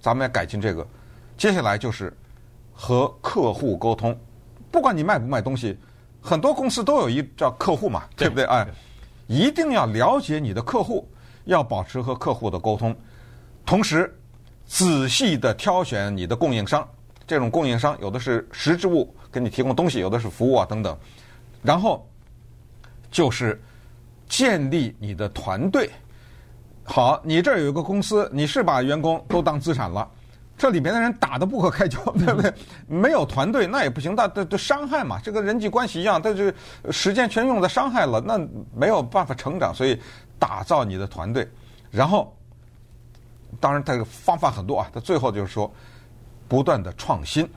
[0.00, 0.86] 咱们要改进这个。
[1.36, 2.10] 接下来就是
[2.72, 4.18] 和客户沟通，
[4.70, 5.76] 不管你卖不卖东西，
[6.22, 8.44] 很多公司都有一叫客户嘛，对不对？
[8.46, 8.66] 哎，
[9.26, 11.06] 一定要了解你的客户，
[11.44, 12.96] 要保持和客户的沟通，
[13.66, 14.10] 同时
[14.64, 16.88] 仔细的挑选你的供应商。
[17.26, 20.98] 这种供应商有的是实质物给你提供东西，有的是服务啊等等，
[21.62, 22.02] 然后。
[23.10, 23.60] 就是
[24.28, 25.90] 建立你的团队。
[26.84, 30.08] 好，你这儿有一个公司，你是把员工都当资产了，
[30.56, 32.52] 这里面的人打得不可开交，对不对？
[32.86, 36.54] 没有团队那也不行，那这这伤害嘛，这个人际关系一样，但是
[36.90, 38.38] 时间全用在伤害了，那
[38.72, 39.74] 没有办法成长。
[39.74, 40.00] 所以
[40.38, 41.48] 打造你的团队，
[41.90, 42.32] 然后
[43.58, 44.88] 当然他方法很多啊。
[44.94, 45.68] 他最后就是说，
[46.46, 47.48] 不断的创新，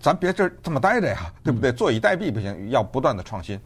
[0.00, 1.70] 咱别这这么待着呀，对不对？
[1.70, 3.60] 坐以待毙不行，要不断的创新。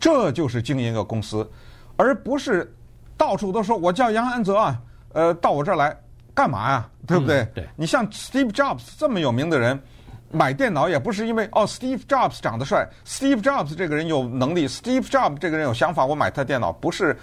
[0.00, 1.48] 这就是经营一个公司，
[1.96, 2.74] 而不是
[3.16, 4.80] 到处都说我叫杨安泽啊，
[5.12, 5.94] 呃，到我这儿来
[6.34, 6.88] 干嘛呀？
[7.06, 7.42] 对不对？
[7.42, 7.68] 嗯、对。
[7.76, 9.78] 你像 Steve Jobs 这么有名的人，
[10.30, 17.14] 买电脑也不是因为哦，Steve Jobs 长得帅，Steve Jobs 这个人有能力，Steve Jobs 这个人有想法，我买他电脑不是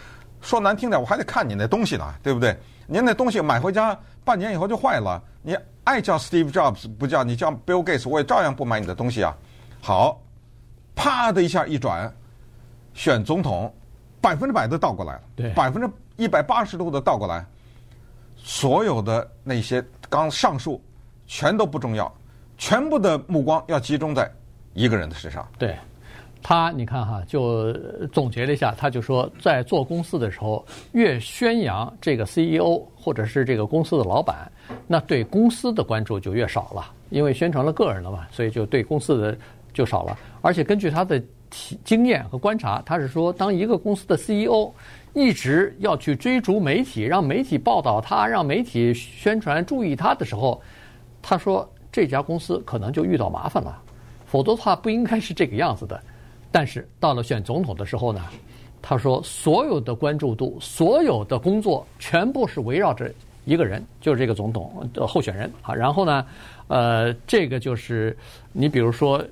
[0.41, 2.55] 说难听点，我还得看你那东西呢，对不对？
[2.85, 9.35] 您那东西买回家半年以后就坏了，你爱叫 Steve Jobs 不叫，你叫 Bill Gates，我也照样不买你的东西啊。
[9.81, 10.21] 好，
[10.95, 12.13] 啪的一下一转。
[12.97, 13.71] 选总统，
[14.19, 17.45] 百分之百的倒过来了，对，百分之一百八十度的倒过来，
[18.35, 20.81] 所有的那些刚上述
[21.27, 22.11] 全都不重要，
[22.57, 24.27] 全部的目光要集中在
[24.73, 25.47] 一个人的身上。
[25.59, 25.77] 对，
[26.41, 27.71] 他你看哈，就
[28.07, 34.51] 总结了一下，他就说，在做公司的时候，越宣扬这个 CEO 或者是这个公司的老板，
[34.87, 39.37] 那对公司的关注就越少了，因为宣传了个人了嘛，所以就对公司的
[39.71, 40.17] 就少了。
[40.41, 44.71] 而且根据他的体经验和观察，他是说，当一个公司的 CEO
[45.13, 50.61] 一直要去追逐媒体，让媒体报道他，让媒体宣传注意他的时候，
[51.21, 53.81] 他说这家公司可能就遇到麻烦了，
[54.25, 56.01] 否则的话不应该是这个样子的。
[56.51, 58.21] 但是到了选总统的时候呢，
[58.81, 63.11] 他说所有的关注度、所有的工作全部是围绕着
[63.45, 65.73] 一个人，就是这个总统的候选人啊。
[65.73, 66.25] 然后呢，
[66.67, 68.15] 呃，这个就是
[68.53, 69.23] 你比如说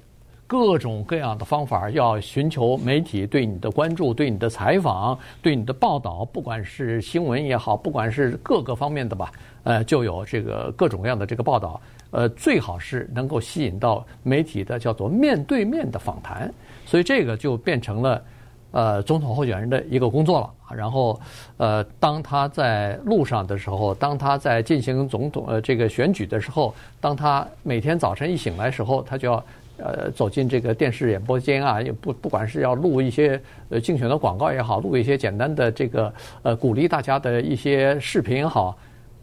[0.48, 9.32] 各种各样的方法，要寻求媒体对你的关注、对你的采访、对你的报道，不管是新闻也好，不管是各个方面的吧，
[9.64, 11.82] 呃，就有这个各种各样的这个报道。
[12.12, 16.54] 呃，最好是能够吸引到媒体的叫做面对面的访谈。
[16.86, 18.24] 所以这个就变成了，
[18.72, 20.50] 呃，总统候选人的一个工作了。
[20.74, 21.20] 然后，
[21.58, 29.44] 呃，当他在路上的时候，当他在进行总统呃这个选举的时候，当他每天早晨一醒来时候，他就要
[29.78, 38.78] 呃走进这个电视演播间啊，也不不管是要录一些呃竞选的广告也好，录一些简单的这个呃鼓励大家的一些视频也好，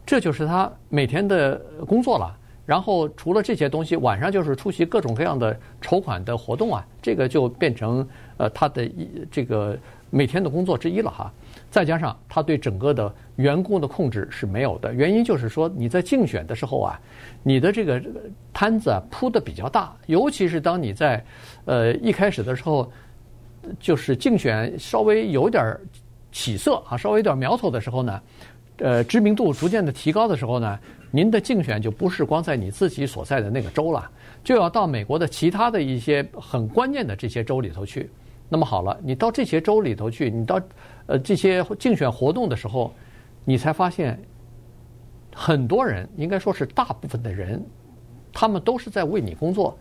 [0.05, 1.55] 这就是他每天的
[1.87, 2.37] 工作了。
[2.65, 9.77] 然后除了这些东西，晚上就是出席各种各样的筹款的活动啊，这个就变成呃他的一这个
[10.09, 11.33] 每天的工作之一了哈。
[11.73, 17.01] 再加上他对整个的员工的控制是没有的，原因就是说你在竞选的时候啊，
[17.41, 17.99] 你的这个
[18.53, 21.25] 摊子铺的比较大，尤其是当你在
[21.65, 22.91] 呃一开始的时候，
[23.79, 25.75] 就是竞选稍微有点
[26.31, 28.21] 起色啊，稍微有点苗头的时候呢，
[28.77, 30.79] 呃知名度逐渐的提高的时候呢。
[31.15, 34.09] 您的竞选就不是光在你自己所在的那个州了，
[34.43, 38.09] 就要到美国的其他的一些很关键的这些州里头去。
[38.49, 40.59] 那么好了，你到这些州里头去，你到
[41.05, 42.93] 呃这些竞选活动的时候，
[43.45, 44.19] 你才发现
[45.33, 47.63] 很多人，应该说是大部分的人，
[48.31, 49.77] 他们都是在为你工作，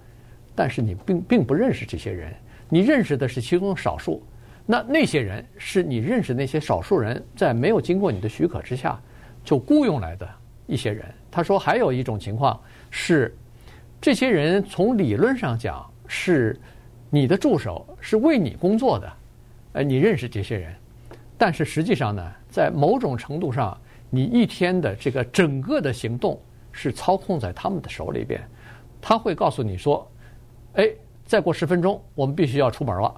[0.54, 2.34] 但是你并并不认识这些人，
[2.68, 4.22] 你认识的是其中少数。
[4.64, 9.00] 那那些人是你认识那些少数人在没有经过你的许可之下
[9.42, 10.28] 就雇佣来的
[10.68, 11.04] 一些人。
[11.32, 13.36] 他说：“还有一种情况是，
[14.00, 16.56] 这些人从理论上讲是
[17.10, 19.12] 你的助手，是为你工作的，
[19.72, 20.72] 呃，你认识这些人，
[21.42, 23.76] 但是实际上呢，在某种程度上，
[24.10, 28.40] 你一天的这个整个的行动是操控在他们的手里边。
[29.00, 30.08] 他会告诉你说
[30.78, 30.88] ：‘哎，
[31.24, 33.12] 再过十分钟，我们必须要出门了。’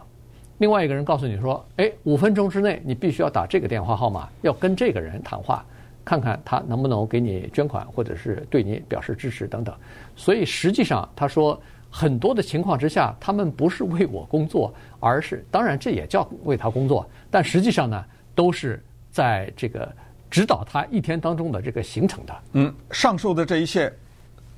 [0.57, 5.63] 另外一个人告诉你说：‘哎，五分钟之内，你必须要打这个电话号码，要跟这个人谈话。’”
[6.03, 9.75] 看看他能不能给你捐款，或者是对你表示支持等等。
[10.17, 11.61] 所以实际上，他说
[11.91, 18.03] 很多的情况之下，他们不是为我工作，而是当然这也叫为他工作，但实际上呢，
[18.35, 19.91] 都是在这个
[20.31, 22.35] 指导他一天当中的这个行程的。
[22.53, 23.93] 嗯，上述的这一切，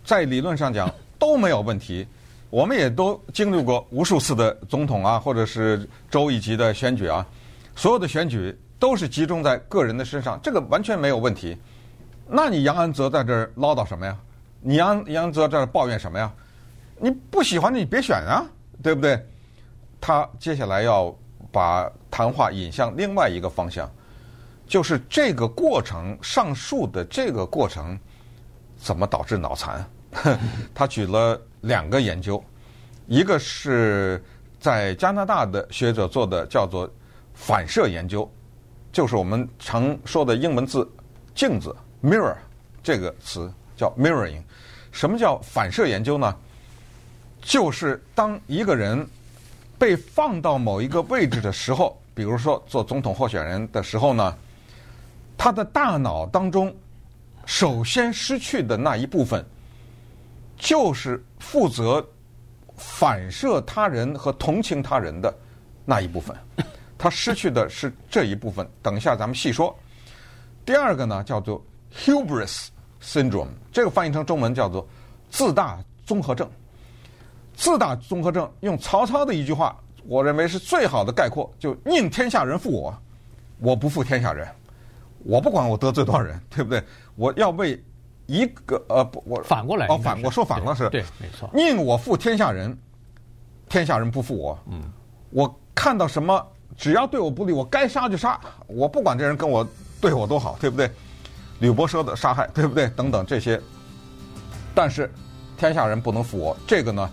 [0.04, 2.06] 在理论上讲都没有问题。
[2.50, 7.26] 我们也都经历过无数次的总统啊，或者是州一级的选举啊，
[7.74, 8.56] 所有的选举。
[8.78, 11.56] 都是集中在个人的身上，这个完全没有问题。
[12.28, 14.14] 那你杨安泽在这儿唠叨什么呀？
[14.60, 16.30] 你杨杨安泽在这儿抱怨什么呀？
[17.00, 18.44] 你不喜欢你别选啊，
[18.82, 19.18] 对不对？
[19.98, 21.04] 他接下来要
[21.56, 23.90] 把谈话引向另外一个方向，
[24.66, 27.98] 就是这个过程，上述的这个过程
[28.76, 29.82] 怎么导致脑残？
[30.76, 32.44] 他举了两个研究，
[33.06, 34.22] 一个是
[34.60, 36.86] 在加拿大的学者做的，叫做
[37.32, 38.30] 反射研究。
[38.92, 40.86] 就是我们常说的英文字
[41.34, 42.36] “镜子 ”（mirror）
[42.82, 44.42] 这个词叫 mirroring。
[44.92, 46.36] 什么叫反射研究呢？
[47.40, 49.06] 就是当一个人
[49.78, 54.36] 被放到某一个位置的时候，比如说做总统候选人的时候呢，
[55.36, 56.74] 他的大脑当中
[57.44, 59.44] 首先失去的那一部分，
[60.56, 62.06] 就是负责
[62.76, 65.34] 反射他人和同情他人的
[65.84, 66.36] 那一部分。
[66.98, 69.76] 他失去的是这一部分，等一下咱们细说。
[70.64, 71.62] 第二个呢，叫做
[71.94, 72.68] hubris
[73.02, 74.86] syndrome，这个翻译成中文叫做
[75.30, 76.50] 自大综合症。
[77.56, 79.74] 自大综合症用曹操的一句话，
[80.06, 82.94] 我认为是最好的概括，就宁天下人负我，
[83.58, 84.46] 我不负天下人。
[85.24, 86.80] 我不管我得罪多少人，对不对？
[87.16, 87.82] 我要为
[88.26, 91.50] 一个呃不，我反过来哦，反我说反了是对，没错。
[91.52, 92.78] 宁我负天下人，
[93.68, 94.58] 天下人不负我。
[94.70, 94.82] 嗯，
[95.30, 96.46] 我看到什么？
[96.76, 99.66] 只要对我不利，我该杀就杀，我不管这人跟我
[99.98, 100.90] 对我多好，对不对？
[101.60, 102.86] 吕伯奢的杀害，对不对？
[102.90, 103.58] 等等这些，
[104.74, 105.10] 但是
[105.56, 107.10] 天下人不能负我，这个呢，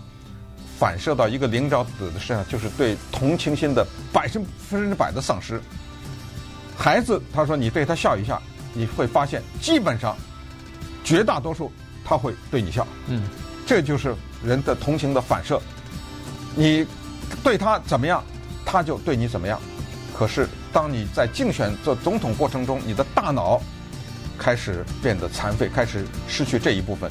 [0.78, 5.60] 反射到一个领导者的身上，就是对同情心的百分分之百的丧失。
[6.76, 8.40] 孩子，他说你对他笑一下，
[8.72, 10.16] 你会发现基本上
[11.04, 11.70] 绝大多数
[12.04, 12.86] 他会对你笑。
[13.06, 13.22] 嗯，
[13.64, 15.60] 这就是人的同情的反射。
[16.56, 16.86] 你
[17.42, 18.22] 对他怎么样，
[18.64, 19.60] 他就对你怎么样。
[20.16, 23.60] 可是当你在竞选做总统过程中，你的大脑
[24.38, 27.10] 开始变得残废，开始失去这一部分。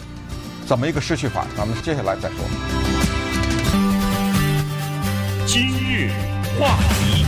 [0.66, 1.46] 怎么一个失去法？
[1.58, 2.93] 咱们接下来再说。
[5.54, 6.10] 今日
[6.60, 7.24] 话题，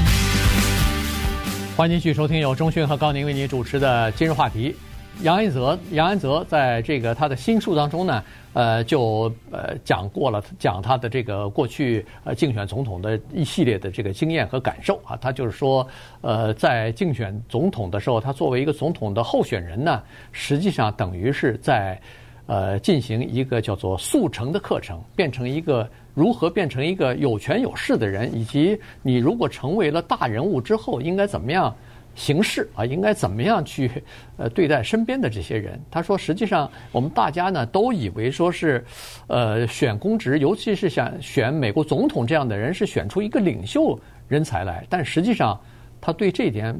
[1.77, 4.75] 欢迎继续收听由中讯和高宁为您主持的今日话题。
[5.21, 15.15] 杨安泽，杨安泽在这个他的新书当中呢，呃，就呃讲过了，讲他的这个过去呃竞选总统的一系列的这个经验和感受啊。
[15.21, 15.87] 他就是说，
[16.21, 22.01] 呃，在竞选总统的时候，他作为一个总统的候选人呢，实际上等于是在。
[22.47, 31.75] 呃，进行一个叫做速成的课程，变成一个如何变成一个有权有势的人，以及你如果成为了大人物之后，应该怎么样
[32.13, 32.85] 行事啊？
[32.85, 33.89] 应该怎么样去
[34.37, 35.81] 呃对待身边的这些人？
[35.89, 38.85] 他说，实际上我们大家呢都以为说是，
[39.27, 45.59] 呃，选公职，尤其是想选美国总统这样的人，是选出一个领袖人才来，但实际上
[45.99, 46.79] 他对这一点。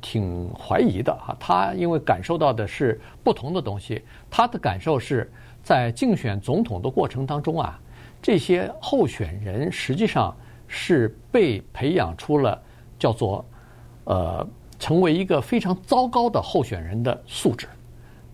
[0.00, 4.02] 挺怀疑的哈，他因为感受到的是不同的东西。
[4.30, 5.30] 他的感受是
[5.62, 7.78] 在竞选总统的过程当中啊，
[8.20, 10.34] 这些候选人实际上
[10.66, 12.60] 是被培养出了
[12.98, 13.44] 叫做
[14.04, 14.46] 呃，
[14.78, 17.66] 成为一个非常糟糕的候选人的素质。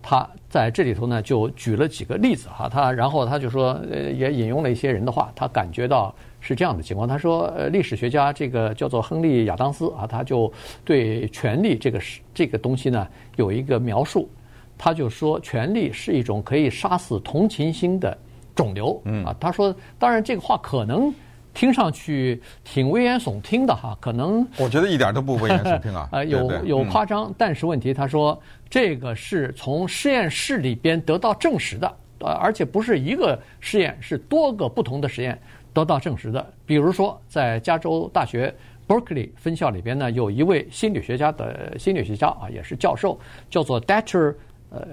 [0.03, 6.15] 他在这里头呢就举了几个例子哈，他然后他就说呃，也引用了一些人的话，他感觉到。
[6.47, 10.53] 是这样的情况，他说，呃，历史学家这个叫做亨利亚当斯啊，他就
[10.85, 14.29] 对权力这个是这个东西呢有一个描述，
[14.77, 18.15] 他就说，权力是一种可以杀死同情心的
[18.55, 19.01] 肿瘤。
[19.07, 21.11] 嗯啊，他说，当然这个话可能
[21.55, 35.41] 听上去挺危言耸听的哈，可能我觉得一点都不危言耸听啊， 呃，有有夸张，但是问题他说这个是从实验室里边得到证实的，呃，而且不是一个实验，是多个不同的实验。
[35.75, 38.55] 得到证实的，比如说在加州大学
[38.87, 43.19] Berkeley 分校里边呢，有一位心理学家的心理学家啊，也是教授，
[43.51, 44.35] 叫做 Dacher
[44.71, 44.87] 呃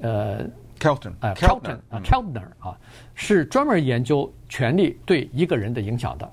[0.00, 0.44] 呃
[0.78, 2.78] Keltner 啊 Keltner 啊 Keltner 啊，
[3.14, 6.30] 是专门研究权力对一个人的影响的。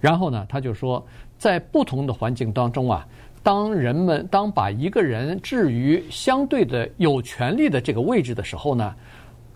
[0.00, 1.04] 然后呢，他就说，
[1.38, 3.04] 在不同的环境当中啊，
[3.42, 8.94] 当人们当把一个人置于相对的有权力的这个位置的时候呢。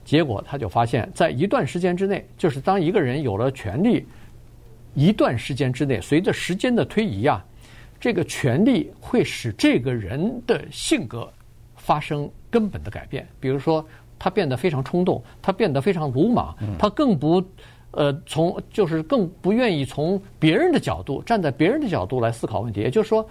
[0.04, 4.04] 结果他就发现，在一段时间之内，就是当一个人有了权利，
[4.94, 7.44] 一段时间之内，随着时间的推移啊，
[8.00, 11.32] 这个权利会使这个人的性格
[11.76, 13.26] 发生根本的改变。
[13.38, 13.84] 比如说，
[14.18, 17.42] 他变得非常冲动，他变得非常鲁莽，他更不
[17.92, 22.80] 呃从就是更不愿意从别人的角度站在别人的角度来思考问题。
[22.80, 23.28] 也就是说，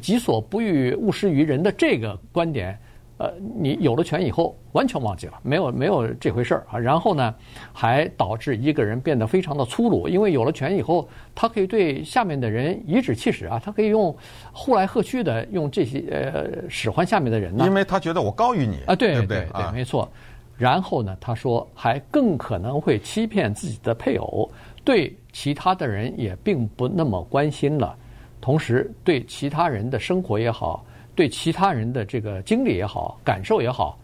[0.00, 2.78] 己所不欲，勿施于人的这个观点。
[3.18, 6.78] 呃，你有了权以后，完全忘记了，没有没有这回事儿啊。
[6.78, 7.32] 然后呢，
[7.72, 14.16] 还导致一个人变得非常的粗鲁，因为有了权以后，他可以对下面的人颐指气使啊，他可以用
[14.52, 17.64] 呼来喝去的用这些呃使唤下面的人呢。
[17.64, 20.10] 因为他觉得我高于你啊，对对对，对，对，没错。
[20.58, 24.50] 然后呢，他说还更可能会欺骗自己的配偶，
[24.84, 27.94] 对其他的人也并不那么关心了，
[28.40, 30.84] 同时对其他人的生活也好。
[31.14, 33.98] 对其他人的这个经历也好，感受也好，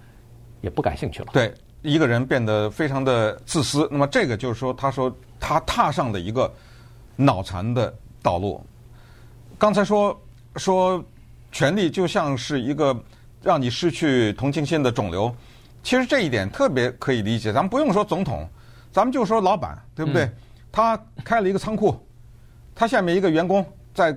[0.60, 1.28] 也不感兴趣了。
[1.32, 3.88] 对，一个人变得非常的自私。
[3.90, 6.52] 那么这个就是说，他说他踏上了一个
[7.16, 8.62] 脑残的道路。
[9.58, 10.20] 刚才说
[10.56, 11.02] 说
[11.50, 12.94] 权力就像是一个
[13.42, 15.34] 让你失去同情心的肿瘤。
[15.82, 17.52] 其实这一点特别可以理解。
[17.52, 18.46] 咱们不用说总统，
[18.92, 20.30] 咱们就说老板，对不对？
[20.70, 21.98] 他开了一个仓库，
[22.74, 24.14] 他下面一个员工在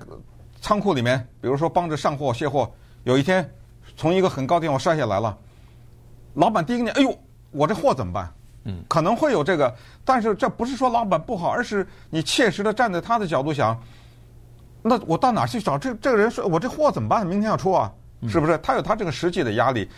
[0.59, 2.69] 仓库里面，比如说帮着上货卸货。
[3.03, 3.49] 有一天，
[3.97, 5.35] 从一个很高地方摔下来了，
[6.35, 7.17] 老板第一个念：“哎呦，
[7.51, 8.31] 我这货怎么办？”
[8.65, 9.73] 嗯，可能会有这个，
[10.05, 13.75] 但是这不是说老板不好，而是你切实的站在他的角度想，
[14.83, 16.29] 那我到哪去找这这个人？
[16.29, 17.25] 说我这货怎么办？
[17.25, 17.91] 明天要出啊，
[18.27, 18.55] 是不是？
[18.59, 19.89] 他有他这个实际的压力，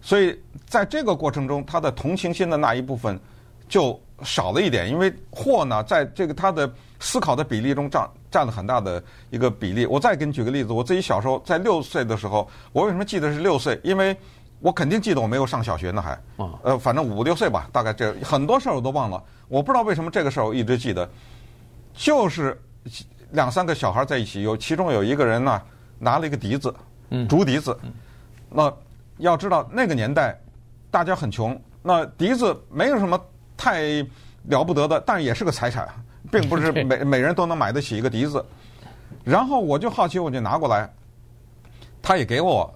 [0.00, 3.18] 所以在这个过程中，他的同情心的那一部分
[3.68, 6.72] 就少了一点，因为货呢，在这个他的。
[7.00, 9.84] 思考的比例中占占了很大的一个比例。
[9.84, 13.78] 我再给你举个例子，我自己小时候在六岁的时候，我为什么记得是六岁？
[13.84, 14.16] 因为
[14.60, 16.18] 我肯定记得我没有上小学呢，还，
[16.62, 19.22] 呃，反正五六岁吧，大概这很多事儿我都忘了。
[19.48, 21.08] 我不知道为什么这个事儿我一直记得，
[21.92, 22.58] 就是
[23.32, 25.60] 两三个小孩在一起，有其中有一个人呢
[25.98, 26.74] 拿了一个笛子，
[27.28, 27.78] 竹笛子。
[28.48, 28.72] 那
[29.18, 30.38] 要知道那个年代
[30.90, 33.20] 大家很穷，那笛子没有什么
[33.56, 34.04] 太。
[34.46, 35.88] 了不得的，但也是个财产，
[36.30, 38.44] 并不是每每人都能买得起一个笛子。
[39.22, 40.88] 然后我就好奇，我就拿过来，
[42.02, 42.72] 他也给我。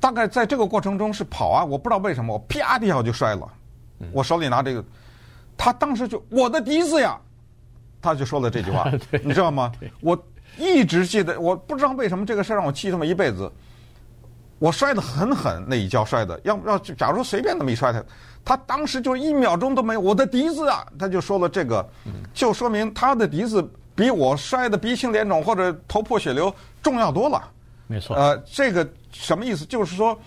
[0.00, 3.46] 大概在这个过程中是跑啊，我不知道为什么，我啪一下就摔了。
[4.12, 4.82] 我手里拿这个，
[5.56, 7.20] 他当时就我的笛子呀，
[8.00, 8.90] 他就说了这句话，
[9.22, 9.70] 你知道吗？
[10.00, 10.18] 我
[10.56, 13.50] 一直记得，我不知道为什么这个事儿让我记这么一辈子。
[14.58, 16.78] 我摔得很狠，那一跤摔的，要不要？
[16.78, 18.02] 假如随便那么一摔他，
[18.44, 20.00] 他当时就一秒钟都没有。
[20.00, 21.86] 我的笛子啊，他就说了这个，
[22.34, 27.42] 就说明他的笛子比我摔得鼻青脸肿或者头破血流重要多了。
[27.86, 28.16] 没错。
[28.16, 29.64] 呃，这个什么意思？
[29.64, 30.18] 就是说，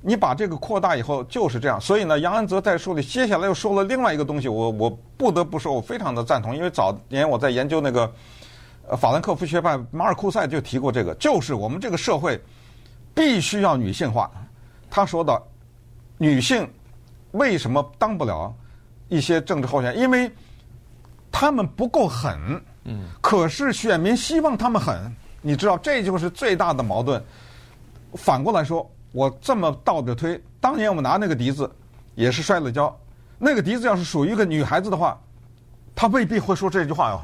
[0.00, 1.80] 你把这个扩大以后就是这样。
[1.80, 8.12] 所以呢，杨安泽在书里接下来又说了另外一个东西，我我不得不说，我非常的赞同，因为早年我在研究那个
[8.88, 12.40] 呃法兰克福学派，马尔库塞就提过这个，就是我们这个社会。
[13.16, 14.28] 必须要女性化，
[14.90, 15.40] 他说的，
[16.18, 16.68] 女性
[17.34, 18.52] 为什么当不了
[19.08, 20.00] 一些政治候选人？
[20.00, 20.30] 因为
[21.30, 22.38] 他们不够狠。
[22.84, 23.04] 嗯。
[23.20, 27.22] 可是选民希望他们狠，你知道，这就是最大的矛盾。
[28.14, 31.70] 反过来说，我这么倒着推，当年我们拿那个笛子
[32.14, 32.96] 也是摔了跤。
[33.38, 35.18] 那个笛子要是属于一个女孩子的话，
[35.94, 37.20] 她未必会说这句话哟。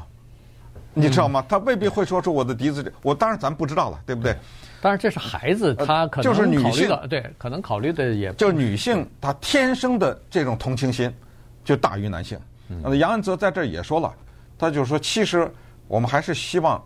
[0.93, 1.43] 你知道吗？
[1.47, 2.93] 她未必会说出我的笛子。
[3.01, 4.37] 我当然咱不知道了，对不对？
[4.81, 11.13] 当然，这是孩子，他可能就是女性对，可能考虑的也就是女性，她天生的这种同情心
[11.63, 12.39] 就大于男性。
[12.69, 14.13] 嗯杨安泽在这儿也说了，
[14.57, 15.49] 他就说，其实
[15.87, 16.83] 我们还是希望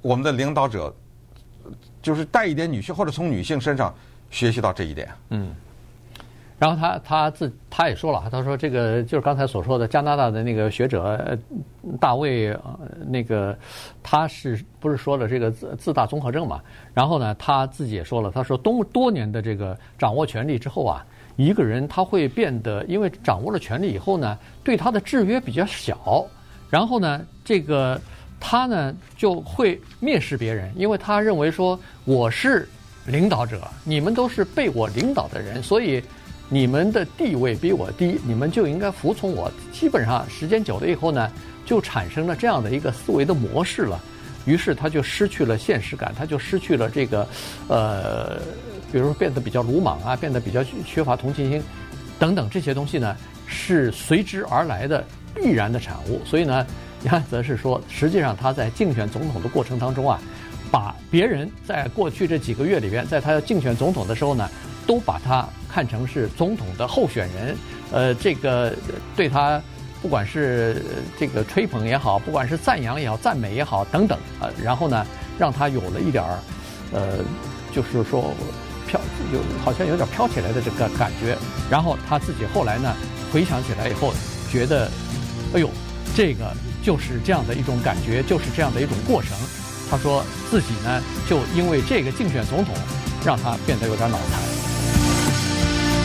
[0.00, 0.94] 我们的领导者
[2.00, 3.94] 就是带一点女性，或者从女性身上
[4.30, 5.08] 学习到这一点。
[5.30, 5.54] 嗯。
[6.56, 11.36] 然后他他自他也说了，他说这个就是刚才所说的加拿大的那个学者
[12.00, 12.56] 大卫，
[13.08, 13.58] 那个
[14.04, 16.60] 他是不是说了这个自自大综合症嘛？
[16.94, 26.24] 然后呢，他自己也说了，他说多多年的这个掌握权力之后啊，一个人他会变得，因为掌握了权力以后呢，对他的制约比较小，
[26.70, 28.00] 然后呢，这个
[28.38, 32.68] 他呢就会蔑视别人，因为他认为说我是
[33.06, 36.00] 领导者，你们都是被我领导的人，所以。
[36.54, 39.50] 你们的地位比我低，你们就应该服从我。
[39.72, 41.28] 基本上时间久了以后呢，
[41.66, 44.00] 就产生了这样的一个思维的模式了。
[44.44, 47.26] 于是他就失去了现实感，他就失去了这个，
[47.66, 48.36] 呃，
[48.92, 51.60] 比如说变得比较鲁莽啊，变得比较缺乏同情心，
[52.20, 53.16] 等等这些东西呢，
[53.48, 56.20] 是随之而来的必然的产物。
[56.24, 56.64] 所以呢，
[57.02, 60.20] 杨安泽是说，实际上他在竞选总统的过程当中啊，
[60.70, 64.48] 把别人在过去这几个月里边，在他要竞选总统的时候呢，
[64.86, 65.46] 都把他。
[65.74, 67.56] 看成是总统的候选人，
[67.90, 68.72] 呃，这个
[69.16, 69.60] 对他
[70.00, 70.80] 不管是
[71.18, 75.04] 这个吹捧也好，不管是赞扬也好，赞美也好等等啊，然后呢，
[75.36, 76.38] 让他有了一点儿，
[76.92, 77.18] 呃，
[77.74, 78.32] 就是说
[78.86, 79.00] 飘
[79.32, 81.36] 有好像有点飘起来的这个感觉。
[81.68, 82.94] 然后他自己后来呢，
[83.32, 84.14] 回想起来以后，
[84.52, 84.88] 觉得，
[85.54, 85.68] 哎呦，
[86.14, 86.54] 这个
[86.84, 89.36] 就是这样的一种感觉，就是这样的一种过程。
[89.90, 92.76] 他说自己呢，就因为这个竞选总统，
[93.26, 94.73] 让他变得有点脑残。